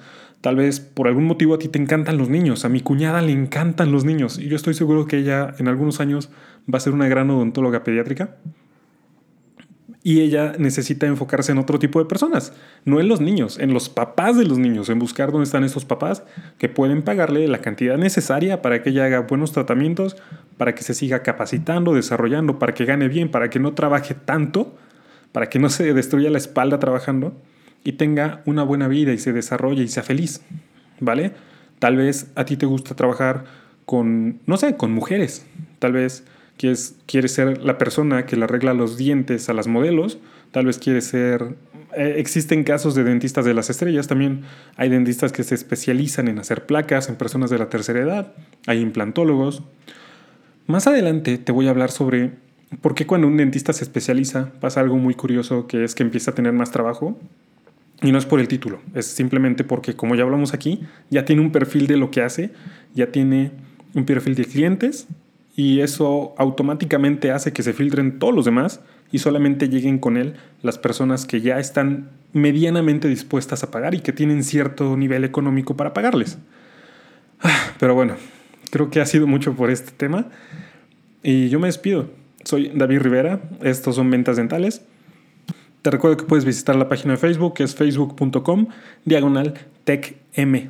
Tal 0.42 0.56
vez 0.56 0.80
por 0.80 1.08
algún 1.08 1.24
motivo 1.24 1.54
a 1.54 1.58
ti 1.58 1.68
te 1.68 1.78
encantan 1.78 2.18
los 2.18 2.28
niños. 2.28 2.66
A 2.66 2.68
mi 2.68 2.82
cuñada 2.82 3.22
le 3.22 3.32
encantan 3.32 3.90
los 3.90 4.04
niños. 4.04 4.38
Y 4.38 4.48
yo 4.48 4.56
estoy 4.56 4.74
seguro 4.74 5.06
que 5.06 5.16
ella 5.16 5.54
en 5.58 5.68
algunos 5.68 5.98
años 5.98 6.28
va 6.70 6.76
a 6.76 6.80
ser 6.80 6.92
una 6.92 7.08
gran 7.08 7.30
odontóloga 7.30 7.82
pediátrica 7.82 8.36
y 10.02 10.20
ella 10.20 10.52
necesita 10.58 11.06
enfocarse 11.06 11.52
en 11.52 11.58
otro 11.58 11.78
tipo 11.78 12.00
de 12.00 12.04
personas, 12.04 12.52
no 12.84 13.00
en 13.00 13.08
los 13.08 13.22
niños, 13.22 13.58
en 13.58 13.72
los 13.72 13.88
papás 13.88 14.36
de 14.36 14.44
los 14.44 14.58
niños, 14.58 14.90
en 14.90 14.98
buscar 14.98 15.32
dónde 15.32 15.44
están 15.44 15.64
esos 15.64 15.86
papás 15.86 16.22
que 16.58 16.68
pueden 16.68 17.00
pagarle 17.00 17.48
la 17.48 17.62
cantidad 17.62 17.96
necesaria 17.96 18.60
para 18.60 18.82
que 18.82 18.90
ella 18.90 19.06
haga 19.06 19.20
buenos 19.20 19.52
tratamientos, 19.52 20.18
para 20.58 20.74
que 20.74 20.82
se 20.82 20.92
siga 20.92 21.22
capacitando, 21.22 21.94
desarrollando, 21.94 22.58
para 22.58 22.74
que 22.74 22.84
gane 22.84 23.08
bien, 23.08 23.30
para 23.30 23.48
que 23.48 23.58
no 23.58 23.72
trabaje 23.72 24.12
tanto, 24.12 24.76
para 25.34 25.48
que 25.48 25.58
no 25.58 25.68
se 25.68 25.92
destruya 25.94 26.30
la 26.30 26.38
espalda 26.38 26.78
trabajando 26.78 27.32
y 27.82 27.94
tenga 27.94 28.40
una 28.46 28.62
buena 28.62 28.86
vida 28.86 29.12
y 29.12 29.18
se 29.18 29.32
desarrolle 29.32 29.82
y 29.82 29.88
sea 29.88 30.04
feliz, 30.04 30.42
¿vale? 31.00 31.32
Tal 31.80 31.96
vez 31.96 32.30
a 32.36 32.44
ti 32.44 32.56
te 32.56 32.66
gusta 32.66 32.94
trabajar 32.94 33.44
con, 33.84 34.38
no 34.46 34.56
sé, 34.56 34.76
con 34.76 34.92
mujeres, 34.92 35.44
tal 35.80 35.90
vez 35.90 36.22
quieres, 36.56 36.94
quiere 37.06 37.26
ser 37.26 37.64
la 37.64 37.78
persona 37.78 38.26
que 38.26 38.36
le 38.36 38.44
arregla 38.44 38.74
los 38.74 38.96
dientes 38.96 39.48
a 39.48 39.54
las 39.54 39.66
modelos, 39.66 40.18
tal 40.52 40.66
vez 40.66 40.78
quiere 40.78 41.00
ser... 41.00 41.56
Eh, 41.96 42.14
existen 42.18 42.62
casos 42.62 42.94
de 42.94 43.02
dentistas 43.02 43.44
de 43.44 43.54
las 43.54 43.70
estrellas, 43.70 44.06
también 44.06 44.42
hay 44.76 44.88
dentistas 44.88 45.32
que 45.32 45.42
se 45.42 45.56
especializan 45.56 46.28
en 46.28 46.38
hacer 46.38 46.64
placas 46.64 47.08
en 47.08 47.16
personas 47.16 47.50
de 47.50 47.58
la 47.58 47.68
tercera 47.68 47.98
edad, 47.98 48.34
hay 48.68 48.78
implantólogos. 48.78 49.64
Más 50.68 50.86
adelante 50.86 51.38
te 51.38 51.50
voy 51.50 51.66
a 51.66 51.70
hablar 51.70 51.90
sobre 51.90 52.30
por 52.80 52.94
qué 52.94 53.06
cuando 53.06 53.26
un 53.26 53.36
dentista 53.36 53.72
se 53.72 53.84
especializa 53.84 54.52
pasa 54.60 54.80
algo 54.80 54.96
muy 54.96 55.14
curioso 55.14 55.66
que 55.66 55.84
es 55.84 55.94
que 55.94 56.02
empieza 56.02 56.30
a 56.30 56.34
tener 56.34 56.52
más 56.52 56.70
trabajo. 56.70 57.18
Y 58.02 58.12
no 58.12 58.18
es 58.18 58.26
por 58.26 58.40
el 58.40 58.48
título, 58.48 58.80
es 58.94 59.06
simplemente 59.06 59.64
porque, 59.64 59.94
como 59.94 60.14
ya 60.14 60.24
hablamos 60.24 60.52
aquí, 60.52 60.80
ya 61.10 61.24
tiene 61.24 61.40
un 61.40 61.52
perfil 61.52 61.86
de 61.86 61.96
lo 61.96 62.10
que 62.10 62.20
hace, 62.20 62.50
ya 62.92 63.10
tiene 63.12 63.52
un 63.94 64.04
perfil 64.04 64.34
de 64.34 64.44
clientes 64.44 65.06
y 65.56 65.80
eso 65.80 66.34
automáticamente 66.36 67.30
hace 67.30 67.52
que 67.52 67.62
se 67.62 67.72
filtren 67.72 68.18
todos 68.18 68.34
los 68.34 68.44
demás 68.44 68.80
y 69.12 69.20
solamente 69.20 69.68
lleguen 69.68 69.98
con 69.98 70.16
él 70.16 70.34
las 70.62 70.76
personas 70.76 71.24
que 71.24 71.40
ya 71.40 71.60
están 71.60 72.10
medianamente 72.32 73.08
dispuestas 73.08 73.62
a 73.62 73.70
pagar 73.70 73.94
y 73.94 74.00
que 74.00 74.12
tienen 74.12 74.42
cierto 74.42 74.96
nivel 74.96 75.24
económico 75.24 75.76
para 75.76 75.94
pagarles. 75.94 76.38
Ah, 77.40 77.72
pero 77.78 77.94
bueno, 77.94 78.16
creo 78.70 78.90
que 78.90 79.00
ha 79.00 79.06
sido 79.06 79.26
mucho 79.26 79.54
por 79.54 79.70
este 79.70 79.92
tema 79.92 80.26
y 81.22 81.48
yo 81.48 81.60
me 81.60 81.68
despido. 81.68 82.10
Soy 82.44 82.70
David 82.74 83.00
Rivera, 83.00 83.40
estos 83.62 83.96
son 83.96 84.10
Ventas 84.10 84.36
Dentales. 84.36 84.82
Te 85.82 85.90
recuerdo 85.90 86.16
que 86.16 86.24
puedes 86.24 86.44
visitar 86.44 86.76
la 86.76 86.88
página 86.88 87.12
de 87.12 87.18
Facebook, 87.18 87.54
que 87.54 87.62
es 87.62 87.74
facebook.com, 87.74 88.68
diagonal 89.04 89.54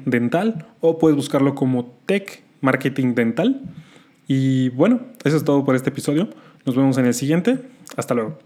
Dental, 0.04 0.66
o 0.80 0.98
puedes 0.98 1.16
buscarlo 1.16 1.54
como 1.54 1.86
Tech 2.06 2.42
Marketing 2.60 3.14
Dental. 3.14 3.60
Y 4.26 4.70
bueno, 4.70 5.00
eso 5.24 5.36
es 5.36 5.44
todo 5.44 5.64
por 5.64 5.76
este 5.76 5.90
episodio. 5.90 6.28
Nos 6.64 6.76
vemos 6.76 6.98
en 6.98 7.06
el 7.06 7.14
siguiente. 7.14 7.58
Hasta 7.96 8.14
luego. 8.14 8.38